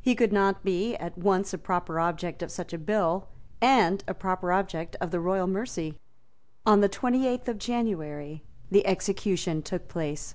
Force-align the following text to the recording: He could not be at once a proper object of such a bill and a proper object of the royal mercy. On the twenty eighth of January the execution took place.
He 0.00 0.16
could 0.16 0.32
not 0.32 0.64
be 0.64 0.96
at 0.96 1.16
once 1.16 1.54
a 1.54 1.56
proper 1.58 2.00
object 2.00 2.42
of 2.42 2.50
such 2.50 2.72
a 2.72 2.76
bill 2.78 3.28
and 3.62 4.02
a 4.08 4.14
proper 4.14 4.50
object 4.50 4.96
of 5.00 5.12
the 5.12 5.20
royal 5.20 5.46
mercy. 5.46 5.96
On 6.66 6.80
the 6.80 6.88
twenty 6.88 7.24
eighth 7.28 7.48
of 7.48 7.56
January 7.56 8.42
the 8.68 8.84
execution 8.84 9.62
took 9.62 9.86
place. 9.86 10.34